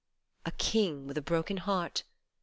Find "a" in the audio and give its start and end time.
0.47-0.51, 1.15-1.21